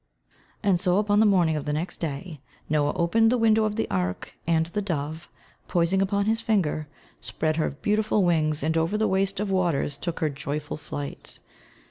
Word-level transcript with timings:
And 0.63 0.81
so 0.81 0.97
upon 0.97 1.19
the 1.19 1.27
morning 1.27 1.55
of 1.55 1.65
the 1.65 1.73
next 1.73 1.97
day 1.99 2.41
Noah 2.67 2.93
opened 2.95 3.31
the 3.31 3.37
window 3.37 3.65
of 3.65 3.75
the 3.75 3.87
ark 3.91 4.33
and, 4.47 4.65
the 4.65 4.81
dove, 4.81 5.29
poising 5.67 6.01
upon 6.01 6.25
his 6.25 6.41
finger, 6.41 6.87
spread 7.19 7.57
her 7.57 7.69
beautiful 7.69 8.23
wings 8.23 8.63
and 8.63 8.75
over 8.75 8.97
the 8.97 9.07
waste 9.07 9.39
of 9.39 9.51
waters 9.51 9.99
took 9.99 10.19
her 10.19 10.29
joyful 10.31 10.77
flight. 10.77 11.37